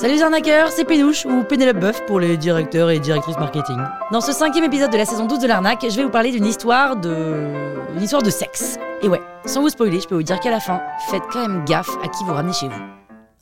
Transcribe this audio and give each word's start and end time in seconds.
Salut 0.00 0.14
les 0.14 0.22
arnaqueurs, 0.22 0.72
c'est 0.72 0.86
Pénouche 0.86 1.26
ou 1.26 1.44
Pénélope 1.44 1.78
Boeuf 1.78 2.06
pour 2.06 2.20
les 2.20 2.38
directeurs 2.38 2.88
et 2.88 2.98
directrices 2.98 3.36
marketing. 3.36 3.76
Dans 4.10 4.22
ce 4.22 4.32
cinquième 4.32 4.64
épisode 4.64 4.90
de 4.90 4.96
la 4.96 5.04
saison 5.04 5.26
12 5.26 5.40
de 5.40 5.46
l'arnaque, 5.46 5.84
je 5.86 5.94
vais 5.94 6.04
vous 6.04 6.10
parler 6.10 6.30
d'une 6.32 6.46
histoire 6.46 6.96
de... 6.96 7.52
une 7.94 8.02
histoire 8.02 8.22
de 8.22 8.30
sexe. 8.30 8.78
Et 9.02 9.08
ouais, 9.08 9.20
sans 9.44 9.60
vous 9.60 9.68
spoiler, 9.68 10.00
je 10.00 10.08
peux 10.08 10.14
vous 10.14 10.22
dire 10.22 10.40
qu'à 10.40 10.48
la 10.50 10.58
fin, 10.58 10.80
faites 11.10 11.24
quand 11.30 11.46
même 11.46 11.66
gaffe 11.66 11.90
à 12.02 12.08
qui 12.08 12.24
vous 12.24 12.32
ramenez 12.32 12.54
chez 12.54 12.68
vous. 12.68 12.80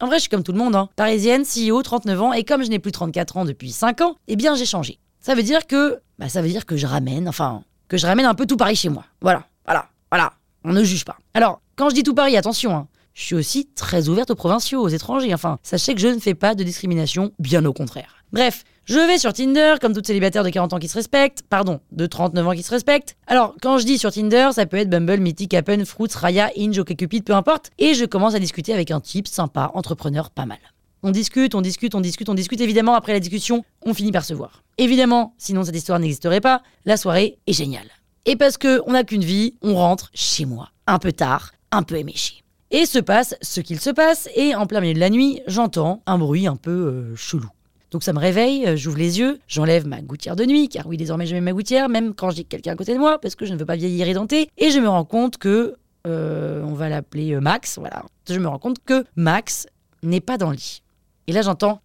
En 0.00 0.06
vrai, 0.06 0.16
je 0.16 0.22
suis 0.22 0.30
comme 0.30 0.42
tout 0.42 0.50
le 0.50 0.58
monde, 0.58 0.74
hein. 0.74 0.88
Parisienne, 0.96 1.44
CEO, 1.44 1.80
39 1.80 2.22
ans, 2.22 2.32
et 2.32 2.42
comme 2.42 2.64
je 2.64 2.70
n'ai 2.70 2.80
plus 2.80 2.90
34 2.90 3.36
ans 3.36 3.44
depuis 3.44 3.70
5 3.70 4.00
ans, 4.00 4.16
eh 4.26 4.34
bien 4.34 4.56
j'ai 4.56 4.66
changé. 4.66 4.98
Ça 5.20 5.36
veut 5.36 5.44
dire 5.44 5.64
que... 5.64 6.00
Bah 6.18 6.28
ça 6.28 6.42
veut 6.42 6.48
dire 6.48 6.66
que 6.66 6.76
je 6.76 6.88
ramène, 6.88 7.28
enfin... 7.28 7.62
Que 7.86 7.96
je 7.96 8.04
ramène 8.04 8.26
un 8.26 8.34
peu 8.34 8.46
tout 8.46 8.56
Paris 8.56 8.74
chez 8.74 8.88
moi. 8.88 9.04
Voilà, 9.20 9.44
voilà, 9.64 9.86
voilà. 10.10 10.32
On 10.64 10.72
ne 10.72 10.82
juge 10.82 11.04
pas. 11.04 11.18
Alors, 11.34 11.60
quand 11.76 11.88
je 11.88 11.94
dis 11.94 12.02
tout 12.02 12.14
Paris, 12.14 12.36
attention, 12.36 12.74
hein. 12.74 12.88
Je 13.18 13.24
suis 13.24 13.34
aussi 13.34 13.66
très 13.74 14.08
ouverte 14.08 14.30
aux 14.30 14.36
provinciaux, 14.36 14.80
aux 14.80 14.88
étrangers. 14.88 15.34
Enfin, 15.34 15.58
sachez 15.64 15.92
que 15.92 16.00
je 16.00 16.06
ne 16.06 16.20
fais 16.20 16.34
pas 16.34 16.54
de 16.54 16.62
discrimination, 16.62 17.32
bien 17.40 17.64
au 17.64 17.72
contraire. 17.72 18.22
Bref, 18.32 18.62
je 18.84 19.00
vais 19.00 19.18
sur 19.18 19.32
Tinder, 19.32 19.74
comme 19.80 19.92
toute 19.92 20.06
célibataire 20.06 20.44
de 20.44 20.50
40 20.50 20.74
ans 20.74 20.78
qui 20.78 20.86
se 20.86 20.94
respecte, 20.94 21.42
pardon, 21.50 21.80
de 21.90 22.06
39 22.06 22.46
ans 22.46 22.52
qui 22.52 22.62
se 22.62 22.70
respecte. 22.70 23.16
Alors, 23.26 23.56
quand 23.60 23.78
je 23.78 23.86
dis 23.86 23.98
sur 23.98 24.12
Tinder, 24.12 24.50
ça 24.52 24.66
peut 24.66 24.76
être 24.76 24.88
Bumble, 24.88 25.18
Mythic, 25.18 25.52
Appen, 25.54 25.84
Fruits, 25.84 26.10
Raya, 26.14 26.52
Inge, 26.56 26.78
OkCupid, 26.78 27.24
peu 27.24 27.34
importe. 27.34 27.72
Et 27.80 27.94
je 27.94 28.04
commence 28.04 28.36
à 28.36 28.38
discuter 28.38 28.72
avec 28.72 28.92
un 28.92 29.00
type 29.00 29.26
sympa, 29.26 29.72
entrepreneur, 29.74 30.30
pas 30.30 30.46
mal. 30.46 30.58
On 31.02 31.10
discute, 31.10 31.56
on 31.56 31.60
discute, 31.60 31.96
on 31.96 32.00
discute, 32.00 32.28
on 32.28 32.34
discute. 32.34 32.60
Évidemment, 32.60 32.94
après 32.94 33.14
la 33.14 33.20
discussion, 33.20 33.64
on 33.84 33.94
finit 33.94 34.12
par 34.12 34.24
se 34.24 34.32
voir. 34.32 34.62
Évidemment, 34.78 35.34
sinon 35.38 35.64
cette 35.64 35.76
histoire 35.76 35.98
n'existerait 35.98 36.40
pas, 36.40 36.62
la 36.84 36.96
soirée 36.96 37.40
est 37.48 37.52
géniale. 37.52 37.90
Et 38.26 38.36
parce 38.36 38.58
que 38.58 38.80
on 38.86 38.92
n'a 38.92 39.02
qu'une 39.02 39.24
vie, 39.24 39.54
on 39.60 39.74
rentre 39.74 40.08
chez 40.14 40.44
moi, 40.44 40.68
un 40.86 41.00
peu 41.00 41.10
tard, 41.10 41.50
un 41.72 41.82
peu 41.82 41.96
éméché. 41.96 42.44
Et 42.70 42.84
se 42.84 42.98
passe 42.98 43.34
ce 43.40 43.62
qu'il 43.62 43.80
se 43.80 43.88
passe, 43.88 44.28
et 44.36 44.54
en 44.54 44.66
plein 44.66 44.82
milieu 44.82 44.92
de 44.92 44.98
la 45.00 45.08
nuit, 45.08 45.40
j'entends 45.46 46.02
un 46.04 46.18
bruit 46.18 46.46
un 46.46 46.56
peu 46.56 46.70
euh, 46.70 47.16
chelou. 47.16 47.48
Donc 47.90 48.02
ça 48.02 48.12
me 48.12 48.18
réveille, 48.18 48.66
euh, 48.66 48.76
j'ouvre 48.76 48.98
les 48.98 49.18
yeux, 49.18 49.38
j'enlève 49.48 49.86
ma 49.86 50.02
gouttière 50.02 50.36
de 50.36 50.44
nuit, 50.44 50.68
car 50.68 50.86
oui, 50.86 50.98
désormais 50.98 51.24
je 51.24 51.34
mets 51.34 51.40
ma 51.40 51.52
gouttière, 51.52 51.88
même 51.88 52.12
quand 52.12 52.28
j'ai 52.28 52.44
quelqu'un 52.44 52.72
à 52.72 52.76
côté 52.76 52.92
de 52.92 52.98
moi, 52.98 53.18
parce 53.18 53.36
que 53.36 53.46
je 53.46 53.54
ne 53.54 53.58
veux 53.58 53.64
pas 53.64 53.76
vieillir 53.76 54.06
édenté, 54.06 54.50
et 54.58 54.70
je 54.70 54.80
me 54.80 54.88
rends 54.88 55.06
compte 55.06 55.38
que, 55.38 55.76
euh, 56.06 56.62
on 56.62 56.74
va 56.74 56.90
l'appeler 56.90 57.40
Max, 57.40 57.78
voilà, 57.78 58.04
je 58.28 58.38
me 58.38 58.48
rends 58.48 58.58
compte 58.58 58.84
que 58.84 59.02
Max 59.16 59.66
n'est 60.02 60.20
pas 60.20 60.36
dans 60.36 60.50
le 60.50 60.56
lit. 60.56 60.82
Et 61.26 61.32
là 61.32 61.40
j'entends... 61.40 61.80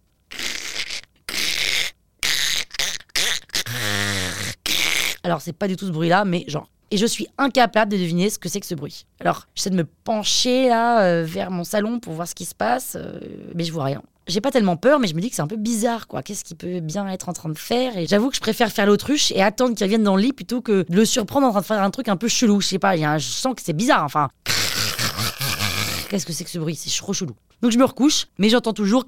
Alors 5.22 5.40
c'est 5.40 5.54
pas 5.54 5.66
du 5.66 5.76
tout 5.76 5.86
ce 5.86 5.92
bruit-là, 5.92 6.26
mais 6.26 6.44
genre 6.46 6.68
et 6.94 6.96
je 6.96 7.06
suis 7.06 7.26
incapable 7.38 7.90
de 7.90 7.96
deviner 7.96 8.30
ce 8.30 8.38
que 8.38 8.48
c'est 8.48 8.60
que 8.60 8.66
ce 8.66 8.76
bruit. 8.76 9.04
Alors, 9.18 9.48
j'essaie 9.56 9.70
de 9.70 9.74
me 9.74 9.84
pencher 10.04 10.68
là 10.68 11.02
euh, 11.02 11.24
vers 11.26 11.50
mon 11.50 11.64
salon 11.64 11.98
pour 11.98 12.12
voir 12.12 12.28
ce 12.28 12.36
qui 12.36 12.44
se 12.44 12.54
passe, 12.54 12.96
euh, 12.96 13.18
mais 13.56 13.64
je 13.64 13.72
vois 13.72 13.82
rien. 13.82 14.00
J'ai 14.28 14.40
pas 14.40 14.52
tellement 14.52 14.76
peur, 14.76 15.00
mais 15.00 15.08
je 15.08 15.14
me 15.16 15.20
dis 15.20 15.28
que 15.28 15.34
c'est 15.34 15.42
un 15.42 15.48
peu 15.48 15.56
bizarre, 15.56 16.06
quoi. 16.06 16.22
Qu'est-ce 16.22 16.44
qu'il 16.44 16.56
peut 16.56 16.78
bien 16.78 17.08
être 17.08 17.28
en 17.28 17.32
train 17.32 17.48
de 17.48 17.58
faire? 17.58 17.98
Et 17.98 18.06
j'avoue 18.06 18.30
que 18.30 18.36
je 18.36 18.40
préfère 18.40 18.70
faire 18.70 18.86
l'autruche 18.86 19.32
et 19.32 19.42
attendre 19.42 19.74
qu'il 19.74 19.84
revienne 19.84 20.04
dans 20.04 20.14
le 20.14 20.22
lit 20.22 20.32
plutôt 20.32 20.60
que 20.60 20.86
de 20.88 20.94
le 20.94 21.04
surprendre 21.04 21.48
en 21.48 21.50
train 21.50 21.62
de 21.62 21.66
faire 21.66 21.82
un 21.82 21.90
truc 21.90 22.08
un 22.08 22.16
peu 22.16 22.28
chelou. 22.28 22.60
Je 22.60 22.68
sais 22.68 22.78
pas, 22.78 22.96
je 22.96 23.26
sens 23.26 23.56
que 23.56 23.62
c'est 23.62 23.72
bizarre, 23.72 24.04
enfin. 24.04 24.28
Qu'est-ce 26.08 26.24
que 26.24 26.32
c'est 26.32 26.44
que 26.44 26.50
ce 26.50 26.60
bruit? 26.60 26.76
C'est 26.76 26.96
trop 26.96 27.12
chelou. 27.12 27.34
Donc 27.60 27.72
je 27.72 27.78
me 27.78 27.84
recouche, 27.84 28.26
mais 28.38 28.50
j'entends 28.50 28.72
toujours. 28.72 29.04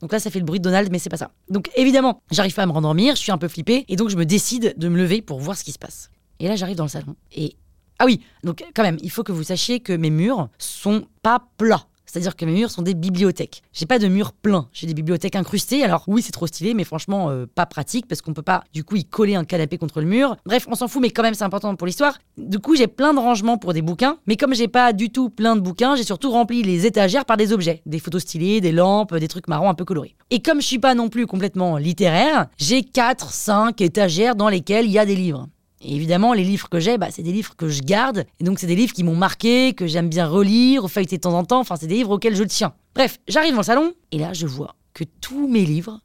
Donc 0.00 0.10
là, 0.10 0.18
ça 0.18 0.30
fait 0.30 0.40
le 0.40 0.44
bruit 0.44 0.58
de 0.58 0.64
Donald, 0.64 0.90
mais 0.90 0.98
c'est 0.98 1.10
pas 1.10 1.16
ça. 1.16 1.30
Donc 1.48 1.70
évidemment, 1.76 2.20
j'arrive 2.32 2.54
pas 2.54 2.64
à 2.64 2.66
me 2.66 2.72
rendormir, 2.72 3.14
je 3.14 3.20
suis 3.20 3.32
un 3.32 3.38
peu 3.38 3.48
flippée, 3.48 3.84
et 3.88 3.94
donc 3.94 4.10
je 4.10 4.16
me 4.16 4.26
décide 4.26 4.74
de 4.76 4.88
me 4.88 4.98
lever 4.98 5.22
pour 5.22 5.38
voir 5.38 5.56
ce 5.56 5.62
qui 5.62 5.72
se 5.72 5.78
passe. 5.78 6.10
Et 6.40 6.48
là, 6.48 6.56
j'arrive 6.56 6.76
dans 6.76 6.84
le 6.84 6.90
salon. 6.90 7.16
Et. 7.32 7.56
Ah 8.00 8.06
oui, 8.06 8.20
donc 8.42 8.64
quand 8.74 8.82
même, 8.82 8.98
il 9.02 9.10
faut 9.10 9.22
que 9.22 9.30
vous 9.30 9.44
sachiez 9.44 9.78
que 9.78 9.92
mes 9.92 10.10
murs 10.10 10.48
sont 10.58 11.06
pas 11.22 11.46
plats. 11.58 11.86
C'est-à-dire 12.14 12.36
que 12.36 12.44
mes 12.44 12.52
murs 12.52 12.70
sont 12.70 12.82
des 12.82 12.94
bibliothèques. 12.94 13.64
J'ai 13.72 13.86
pas 13.86 13.98
de 13.98 14.06
murs 14.06 14.32
pleins, 14.32 14.68
j'ai 14.72 14.86
des 14.86 14.94
bibliothèques 14.94 15.34
incrustées. 15.34 15.82
Alors 15.82 16.04
oui, 16.06 16.22
c'est 16.22 16.30
trop 16.30 16.46
stylé, 16.46 16.72
mais 16.72 16.84
franchement, 16.84 17.28
euh, 17.30 17.46
pas 17.52 17.66
pratique 17.66 18.06
parce 18.06 18.22
qu'on 18.22 18.32
peut 18.32 18.40
pas 18.40 18.62
du 18.72 18.84
coup 18.84 18.94
y 18.94 19.04
coller 19.04 19.34
un 19.34 19.42
canapé 19.44 19.78
contre 19.78 20.00
le 20.00 20.06
mur. 20.06 20.36
Bref, 20.46 20.68
on 20.70 20.76
s'en 20.76 20.86
fout, 20.86 21.02
mais 21.02 21.10
quand 21.10 21.24
même, 21.24 21.34
c'est 21.34 21.42
important 21.42 21.74
pour 21.74 21.88
l'histoire. 21.88 22.18
Du 22.38 22.60
coup, 22.60 22.76
j'ai 22.76 22.86
plein 22.86 23.14
de 23.14 23.18
rangements 23.18 23.58
pour 23.58 23.72
des 23.72 23.82
bouquins, 23.82 24.18
mais 24.28 24.36
comme 24.36 24.54
j'ai 24.54 24.68
pas 24.68 24.92
du 24.92 25.10
tout 25.10 25.28
plein 25.28 25.56
de 25.56 25.60
bouquins, 25.60 25.96
j'ai 25.96 26.04
surtout 26.04 26.30
rempli 26.30 26.62
les 26.62 26.86
étagères 26.86 27.24
par 27.24 27.36
des 27.36 27.52
objets, 27.52 27.82
des 27.84 27.98
photos 27.98 28.22
stylées, 28.22 28.60
des 28.60 28.70
lampes, 28.70 29.16
des 29.16 29.26
trucs 29.26 29.48
marrons 29.48 29.68
un 29.68 29.74
peu 29.74 29.84
colorés. 29.84 30.14
Et 30.30 30.40
comme 30.40 30.60
je 30.60 30.66
suis 30.68 30.78
pas 30.78 30.94
non 30.94 31.08
plus 31.08 31.26
complètement 31.26 31.78
littéraire, 31.78 32.46
j'ai 32.58 32.84
4 32.84 33.32
5 33.32 33.80
étagères 33.80 34.36
dans 34.36 34.48
lesquelles 34.48 34.86
il 34.86 34.92
y 34.92 35.00
a 35.00 35.06
des 35.06 35.16
livres. 35.16 35.48
Évidemment, 35.84 36.32
les 36.32 36.44
livres 36.44 36.68
que 36.68 36.80
j'ai, 36.80 36.98
bah, 36.98 37.10
c'est 37.10 37.22
des 37.22 37.32
livres 37.32 37.56
que 37.56 37.68
je 37.68 37.82
garde. 37.82 38.24
Et 38.40 38.44
donc, 38.44 38.58
c'est 38.58 38.66
des 38.66 38.76
livres 38.76 38.92
qui 38.92 39.04
m'ont 39.04 39.16
marqué, 39.16 39.74
que 39.74 39.86
j'aime 39.86 40.08
bien 40.08 40.26
relire, 40.26 40.88
feuilleter 40.90 41.16
de 41.16 41.22
temps 41.22 41.36
en 41.36 41.44
temps. 41.44 41.60
Enfin, 41.60 41.76
c'est 41.76 41.86
des 41.86 41.96
livres 41.96 42.10
auxquels 42.10 42.36
je 42.36 42.44
tiens. 42.44 42.74
Bref, 42.94 43.18
j'arrive 43.28 43.52
dans 43.52 43.60
le 43.60 43.64
salon, 43.64 43.94
et 44.12 44.18
là, 44.18 44.32
je 44.32 44.46
vois 44.46 44.76
que 44.94 45.04
tous 45.20 45.48
mes 45.48 45.64
livres 45.64 46.00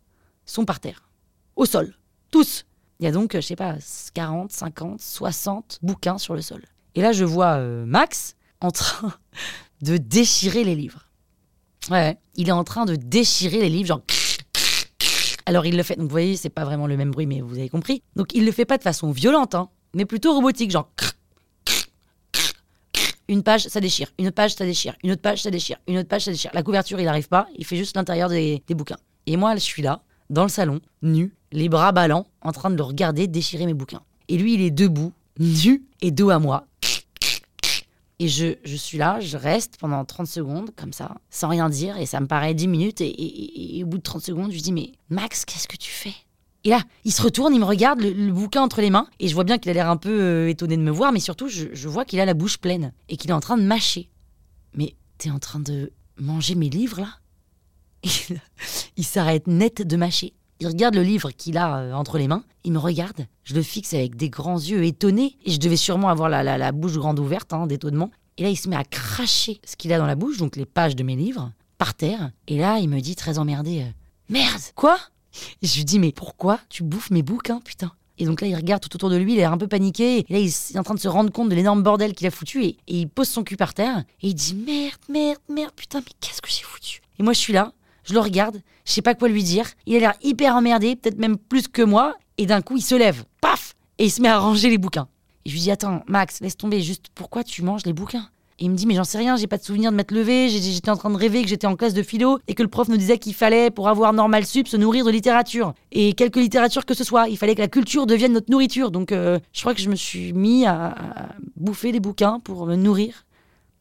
sont 0.45 0.65
par 0.65 0.79
terre. 0.79 1.07
Au 1.55 1.65
sol. 1.65 1.95
Tous. 2.31 2.65
Il 2.99 3.05
y 3.05 3.07
a 3.07 3.11
donc, 3.11 3.31
je 3.33 3.41
sais 3.41 3.55
pas, 3.55 3.75
40, 4.13 4.51
50, 4.51 4.99
60 4.99 5.79
bouquins 5.81 6.17
sur 6.17 6.35
le 6.35 6.41
sol. 6.41 6.63
Et 6.95 7.01
là, 7.01 7.11
je 7.11 7.23
vois 7.23 7.57
euh, 7.57 7.85
Max 7.85 8.35
en 8.59 8.71
train 8.71 9.13
de 9.81 9.97
déchirer 9.97 10.63
les 10.63 10.75
livres. 10.75 11.05
Ouais, 11.89 12.17
il 12.35 12.49
est 12.49 12.53
en 12.53 12.63
train 12.63 12.85
de 12.85 12.95
déchirer 12.95 13.59
les 13.59 13.69
livres, 13.69 13.87
genre 13.87 14.01
alors 15.49 15.65
il 15.65 15.75
le 15.75 15.81
fait, 15.81 15.95
donc 15.95 16.03
vous 16.03 16.11
voyez, 16.11 16.37
c'est 16.37 16.49
pas 16.49 16.63
vraiment 16.63 16.85
le 16.85 16.95
même 16.95 17.09
bruit, 17.09 17.25
mais 17.25 17.41
vous 17.41 17.57
avez 17.57 17.69
compris. 17.69 18.03
Donc 18.15 18.35
il 18.35 18.45
le 18.45 18.51
fait 18.51 18.65
pas 18.65 18.77
de 18.77 18.83
façon 18.83 19.09
violente, 19.09 19.55
hein, 19.55 19.69
mais 19.95 20.05
plutôt 20.05 20.31
robotique, 20.31 20.69
genre. 20.69 20.91
Une 23.27 23.41
page, 23.41 23.67
ça 23.67 23.79
déchire. 23.79 24.11
Une 24.19 24.29
page, 24.29 24.53
ça 24.53 24.63
déchire. 24.63 24.95
Une 25.03 25.09
autre 25.09 25.23
page, 25.23 25.41
ça 25.41 25.49
déchire. 25.49 25.77
Une 25.87 25.97
autre 25.97 26.07
page, 26.07 26.25
ça 26.25 26.31
déchire. 26.31 26.51
La 26.53 26.61
couverture, 26.61 26.99
il 26.99 27.05
n'arrive 27.05 27.29
pas. 27.29 27.47
Il 27.55 27.65
fait 27.65 27.77
juste 27.77 27.95
l'intérieur 27.95 28.29
des, 28.29 28.61
des 28.67 28.75
bouquins. 28.75 28.97
Et 29.25 29.37
moi, 29.37 29.55
je 29.55 29.61
suis 29.61 29.81
là, 29.81 30.03
dans 30.29 30.43
le 30.43 30.49
salon, 30.49 30.81
nu, 31.01 31.33
les 31.51 31.67
bras 31.67 31.93
ballants, 31.93 32.27
en 32.41 32.51
train 32.51 32.69
de 32.69 32.75
le 32.75 32.83
regarder 32.83 33.25
déchirer 33.25 33.65
mes 33.65 33.73
bouquins. 33.73 34.01
Et 34.27 34.37
lui, 34.37 34.53
il 34.53 34.61
est 34.61 34.69
debout, 34.69 35.13
nu 35.39 35.83
et 36.01 36.11
dos 36.11 36.29
à 36.29 36.37
moi, 36.37 36.67
et 38.19 38.27
je, 38.27 38.75
suis 38.75 38.97
là, 38.97 39.19
je 39.21 39.37
reste 39.37 39.77
pendant 39.79 40.03
30 40.03 40.27
secondes, 40.27 40.71
comme 40.75 40.91
ça, 40.91 41.15
sans 41.29 41.47
rien 41.47 41.69
dire, 41.69 41.97
et 41.97 42.05
ça 42.05 42.19
me 42.19 42.27
paraît 42.27 42.53
10 42.53 42.67
minutes, 42.67 43.01
et, 43.01 43.81
au 43.83 43.87
bout 43.87 43.97
de 43.97 44.03
30 44.03 44.21
secondes, 44.21 44.51
je 44.51 44.59
dis, 44.59 44.73
mais 44.73 44.91
Max, 45.09 45.45
qu'est-ce 45.45 45.67
que 45.67 45.77
tu 45.77 45.89
fais? 45.89 46.13
Et 46.65 46.69
là, 46.69 46.81
il 47.05 47.13
se 47.13 47.21
retourne, 47.21 47.53
il 47.53 47.59
me 47.61 47.65
regarde, 47.65 48.01
le, 48.01 48.31
bouquin 48.33 48.61
entre 48.61 48.81
les 48.81 48.89
mains, 48.89 49.07
et 49.19 49.29
je 49.29 49.33
vois 49.33 49.45
bien 49.45 49.57
qu'il 49.57 49.71
a 49.71 49.73
l'air 49.73 49.89
un 49.89 49.95
peu 49.95 50.09
euh, 50.09 50.49
étonné 50.49 50.75
de 50.75 50.81
me 50.81 50.91
voir, 50.91 51.13
mais 51.13 51.21
surtout, 51.21 51.47
je 51.47 51.87
vois 51.87 52.03
qu'il 52.03 52.19
a 52.19 52.25
la 52.25 52.33
bouche 52.33 52.57
pleine, 52.57 52.91
et 53.07 53.15
qu'il 53.15 53.29
est 53.29 53.33
en 53.33 53.39
train 53.39 53.57
de 53.57 53.63
mâcher. 53.63 54.09
Mais 54.73 54.95
t'es 55.17 55.31
en 55.31 55.39
train 55.39 55.59
de 55.59 55.93
manger 56.17 56.55
mes 56.55 56.69
livres, 56.69 56.99
là? 56.99 57.19
Il 58.97 59.05
s'arrête 59.05 59.47
net 59.47 59.81
de 59.81 59.97
mâcher. 59.97 60.33
Il 60.61 60.67
regarde 60.67 60.95
le 60.95 61.03
livre 61.03 61.31
qu'il 61.31 61.57
a 61.57 61.77
euh, 61.77 61.93
entre 61.93 62.17
les 62.17 62.27
mains, 62.27 62.43
il 62.65 62.73
me 62.73 62.79
regarde, 62.79 63.25
je 63.45 63.55
le 63.55 63.61
fixe 63.61 63.93
avec 63.93 64.15
des 64.17 64.29
grands 64.29 64.59
yeux 64.59 64.83
étonnés, 64.83 65.37
et 65.45 65.51
je 65.51 65.59
devais 65.59 65.77
sûrement 65.77 66.09
avoir 66.09 66.27
la, 66.27 66.43
la, 66.43 66.71
bouche 66.73 66.97
grande 66.97 67.19
ouverte, 67.19 67.53
hein, 67.53 67.65
d'étonnement. 67.65 68.11
Et 68.37 68.43
là, 68.43 68.49
il 68.49 68.57
se 68.57 68.67
met 68.67 68.75
à 68.75 68.83
cracher 68.83 69.61
ce 69.65 69.75
qu'il 69.77 69.93
a 69.93 69.97
dans 69.97 70.05
la 70.05 70.15
bouche, 70.15 70.37
donc 70.37 70.57
les 70.57 70.65
pages 70.65 70.95
de 70.97 71.03
mes 71.03 71.15
livres, 71.15 71.51
par 71.77 71.93
terre. 71.93 72.31
Et 72.47 72.57
là, 72.57 72.79
il 72.79 72.89
me 72.89 72.99
dit 72.99 73.15
très 73.15 73.39
emmerdé 73.39 73.81
euh, 73.81 73.91
Merde 74.29 74.61
Quoi? 74.75 74.97
Je 75.61 75.77
lui 75.77 75.85
dis 75.85 75.99
Mais 75.99 76.11
pourquoi 76.11 76.59
tu 76.69 76.83
bouffes 76.83 77.11
mes 77.11 77.23
bouquins, 77.23 77.61
putain? 77.61 77.93
Et 78.17 78.25
donc 78.25 78.41
là, 78.41 78.47
il 78.47 78.55
regarde 78.55 78.81
tout 78.81 78.93
autour 78.95 79.09
de 79.09 79.15
lui, 79.15 79.33
il 79.33 79.39
est 79.39 79.45
un 79.45 79.57
peu 79.57 79.67
paniqué. 79.67 80.19
Et 80.19 80.25
là, 80.33 80.39
il 80.39 80.47
est 80.47 80.77
en 80.77 80.83
train 80.83 80.93
de 80.93 80.99
se 80.99 81.07
rendre 81.07 81.31
compte 81.31 81.47
de 81.47 81.55
l'énorme 81.55 81.83
bordel 81.83 82.13
qu'il 82.13 82.27
a 82.27 82.31
foutu. 82.31 82.65
Et, 82.65 82.77
et, 82.87 82.99
il 82.99 83.07
pose 83.07 83.29
son 83.29 83.43
cul 83.43 83.55
par 83.55 83.73
terre. 83.73 84.03
Et 84.21 84.27
il 84.27 84.33
dit 84.33 84.55
Merde, 84.55 84.99
merde, 85.07 85.39
merde, 85.47 85.71
putain, 85.73 85.99
mais 85.99 86.11
qu'est-ce 86.19 86.41
que 86.41 86.49
j'ai 86.49 86.63
foutu? 86.63 87.01
Et 87.17 87.23
moi, 87.23 87.31
je 87.31 87.39
suis 87.39 87.53
là, 87.53 87.71
je 88.03 88.13
le 88.13 88.19
regarde, 88.19 88.61
je 88.85 88.91
sais 88.91 89.01
pas 89.01 89.15
quoi 89.15 89.27
lui 89.27 89.43
dire. 89.43 89.65
Il 89.85 89.95
a 89.95 89.99
l'air 89.99 90.13
hyper 90.21 90.55
emmerdé, 90.55 90.95
peut-être 90.95 91.17
même 91.17 91.37
plus 91.37 91.67
que 91.67 91.81
moi. 91.81 92.15
Et 92.37 92.45
d'un 92.45 92.61
coup, 92.61 92.77
il 92.77 92.81
se 92.81 92.95
lève, 92.95 93.23
paf 93.41 93.75
Et 93.97 94.05
il 94.05 94.09
se 94.09 94.21
met 94.21 94.29
à 94.29 94.39
ranger 94.39 94.69
les 94.69 94.77
bouquins. 94.77 95.07
Et 95.45 95.49
je 95.49 95.55
lui 95.55 95.61
dis 95.61 95.71
Attends, 95.71 96.03
Max, 96.07 96.41
laisse 96.41 96.57
tomber, 96.57 96.81
juste 96.81 97.07
pourquoi 97.13 97.43
tu 97.43 97.61
manges 97.61 97.85
les 97.85 97.93
bouquins? 97.93 98.29
Et 98.59 98.65
il 98.65 98.71
me 98.71 98.75
dit 98.75 98.85
mais 98.85 98.93
j'en 98.93 99.05
sais 99.05 99.17
rien, 99.17 99.37
j'ai 99.37 99.47
pas 99.47 99.57
de 99.57 99.63
souvenir 99.63 99.89
de 99.89 99.95
m'être 99.95 100.11
levé, 100.11 100.49
j'étais 100.49 100.89
en 100.89 100.97
train 100.97 101.09
de 101.09 101.15
rêver 101.15 101.41
que 101.41 101.47
j'étais 101.47 101.65
en 101.65 101.77
classe 101.77 101.93
de 101.93 102.03
philo 102.03 102.39
et 102.49 102.55
que 102.55 102.61
le 102.61 102.67
prof 102.67 102.89
nous 102.89 102.97
disait 102.97 103.17
qu'il 103.17 103.33
fallait 103.33 103.71
pour 103.71 103.87
avoir 103.87 104.11
normal 104.11 104.45
sup 104.45 104.67
se 104.67 104.75
nourrir 104.75 105.05
de 105.05 105.11
littérature 105.11 105.73
et 105.93 106.11
quelque 106.11 106.41
littérature 106.41 106.85
que 106.85 106.93
ce 106.93 107.05
soit, 107.05 107.29
il 107.29 107.37
fallait 107.37 107.55
que 107.55 107.61
la 107.61 107.69
culture 107.69 108.05
devienne 108.05 108.33
notre 108.33 108.51
nourriture. 108.51 108.91
Donc 108.91 109.13
euh, 109.13 109.39
je 109.53 109.61
crois 109.61 109.73
que 109.73 109.81
je 109.81 109.89
me 109.89 109.95
suis 109.95 110.33
mis 110.33 110.65
à 110.65 110.93
bouffer 111.55 111.93
des 111.93 112.01
bouquins 112.01 112.41
pour 112.41 112.65
me 112.65 112.75
nourrir 112.75 113.25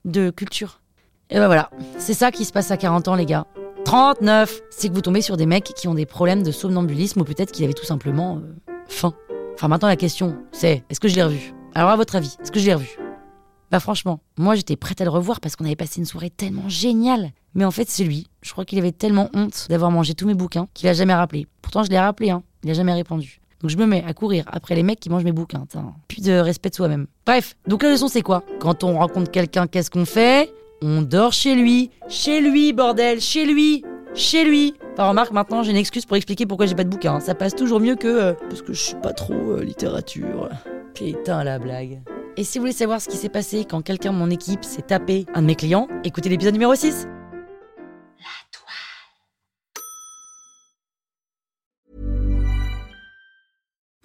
de 0.05 0.31
culture. 0.31 0.81
Et 1.31 1.35
ben 1.35 1.47
voilà, 1.47 1.71
c'est 1.99 2.15
ça 2.15 2.31
qui 2.31 2.45
se 2.45 2.53
passe 2.53 2.71
à 2.71 2.77
40 2.77 3.09
ans 3.09 3.17
les 3.17 3.27
gars. 3.27 3.47
39 3.89 4.61
C'est 4.69 4.91
que 4.91 4.93
vous 4.93 5.01
tombez 5.01 5.23
sur 5.23 5.39
des 5.39 5.47
mecs 5.47 5.73
qui 5.75 5.89
ont 5.89 5.95
des 5.95 6.05
problèmes 6.05 6.43
de 6.43 6.51
somnambulisme 6.51 7.23
ou 7.23 7.25
peut-être 7.25 7.53
qu'ils 7.53 7.65
avaient 7.65 7.73
tout 7.73 7.87
simplement 7.87 8.37
euh, 8.37 8.73
faim. 8.87 9.15
Enfin 9.55 9.69
maintenant 9.69 9.89
la 9.89 9.97
question 9.97 10.37
c'est 10.53 10.85
est-ce 10.91 11.01
que 11.01 11.09
je 11.09 11.15
l'ai 11.15 11.23
revu? 11.23 11.55
Alors 11.75 11.89
à 11.89 11.97
votre 11.97 12.15
avis, 12.15 12.37
est-ce 12.39 12.53
que 12.53 12.61
je 12.61 12.67
l'ai 12.67 12.75
revu? 12.75 12.99
Bah 13.71 13.81
franchement, 13.81 14.21
moi 14.37 14.57
j'étais 14.57 14.77
prête 14.77 15.01
à 15.01 15.05
le 15.05 15.11
revoir 15.11 15.41
parce 15.41 15.57
qu'on 15.57 15.65
avait 15.65 15.75
passé 15.75 16.01
une 16.01 16.05
soirée 16.05 16.29
tellement 16.29 16.69
géniale. 16.69 17.31
Mais 17.55 17.65
en 17.65 17.71
fait 17.71 17.89
c'est 17.89 18.05
lui. 18.05 18.27
Je 18.43 18.53
crois 18.53 18.67
qu'il 18.67 18.79
avait 18.79 18.93
tellement 18.93 19.31
honte 19.33 19.69
d'avoir 19.71 19.91
mangé 19.91 20.13
tous 20.13 20.27
mes 20.27 20.35
bouquins 20.35 20.69
qu'il 20.75 20.87
a 20.91 20.93
jamais 20.93 21.15
rappelé. 21.15 21.47
Pourtant 21.63 21.83
je 21.83 21.89
l'ai 21.89 21.99
rappelé, 21.99 22.29
hein. 22.29 22.43
Il 22.65 22.71
a 22.71 22.75
jamais 22.75 22.93
répondu. 22.93 23.41
Donc 23.63 23.71
je 23.71 23.79
me 23.79 23.87
mets 23.87 24.05
à 24.07 24.13
courir 24.13 24.45
après 24.49 24.75
les 24.75 24.83
mecs 24.83 25.01
qui 25.01 25.09
mangent 25.09 25.25
mes 25.25 25.33
bouquins. 25.33 25.65
Plus 26.09 26.21
de 26.21 26.33
respect 26.33 26.69
de 26.69 26.75
soi-même. 26.75 27.07
Bref, 27.25 27.57
donc 27.67 27.83
la 27.83 27.93
leçon 27.93 28.09
c'est 28.09 28.21
quoi? 28.21 28.43
Quand 28.61 28.85
on 28.85 28.99
rencontre 28.99 29.31
quelqu'un, 29.31 29.67
qu'est-ce 29.67 29.91
qu'on 29.91 30.05
fait? 30.05 30.53
On 30.83 31.03
dort 31.03 31.33
chez 31.33 31.55
lui. 31.55 31.91
Chez 32.09 32.41
lui, 32.41 32.73
bordel, 32.73 33.21
chez 33.21 33.45
lui. 33.45 33.85
chez 34.15 34.45
lui. 34.45 34.75
Enfin, 34.95 35.09
remarque, 35.11 35.33
maintenant 35.33 35.63
j'ai 35.63 35.71
une 35.71 35.77
excuse 35.77 36.07
pour 36.07 36.17
expliquer 36.17 36.47
pourquoi 36.47 36.67
j'ai 36.67 36.75
pas 36.75 36.85
de 36.85 36.89
bouquin. 36.89 37.21
Ça 37.21 37.35
passe 37.35 37.55
toujours 37.55 37.81
mieux 37.81 37.95
que 37.95 38.09
euh, 38.09 38.33
parce 38.49 38.63
que 38.63 38.73
je 38.73 38.81
suis 38.81 38.97
pas 38.97 39.13
trop 39.13 39.35
euh, 39.35 39.63
littérature. 39.63 40.49
Putain, 40.95 41.45
la 41.45 41.59
blague. 41.59 42.01
Et 42.37 42.45
si 42.45 42.59
vous 42.59 42.63
voulez 42.63 42.73
savoir 42.73 43.01
ce 43.01 43.09
qui 43.09 43.17
s'est 43.17 43.29
passé 43.29 43.65
quand 43.69 43.83
quelqu'un 43.83 44.13
de 44.13 44.19
mon 44.19 44.31
équipe 44.31 44.65
s'est 44.65 44.83
tapé 44.83 45.27
un 45.35 45.43
de 45.43 45.47
mes 45.47 45.57
clients, 45.57 45.89
écoutez 46.05 46.29
l'épisode 46.29 46.55
numéro 46.55 46.75
6. 46.75 47.09